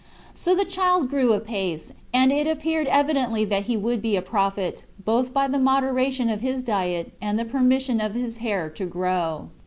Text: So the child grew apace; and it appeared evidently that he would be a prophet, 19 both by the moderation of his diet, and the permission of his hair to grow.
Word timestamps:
So 0.33 0.55
the 0.55 0.65
child 0.65 1.11
grew 1.11 1.31
apace; 1.33 1.93
and 2.11 2.31
it 2.31 2.47
appeared 2.47 2.87
evidently 2.87 3.45
that 3.45 3.65
he 3.65 3.77
would 3.77 4.01
be 4.01 4.15
a 4.15 4.21
prophet, 4.23 4.83
19 5.05 5.05
both 5.05 5.31
by 5.31 5.47
the 5.47 5.59
moderation 5.59 6.27
of 6.31 6.41
his 6.41 6.63
diet, 6.63 7.11
and 7.21 7.37
the 7.37 7.45
permission 7.45 8.01
of 8.01 8.15
his 8.15 8.37
hair 8.37 8.67
to 8.71 8.85
grow. 8.87 9.49